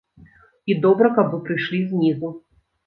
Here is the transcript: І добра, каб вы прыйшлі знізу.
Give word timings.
І 0.71 0.77
добра, 0.87 1.13
каб 1.19 1.27
вы 1.35 1.43
прыйшлі 1.51 1.87
знізу. 1.93 2.37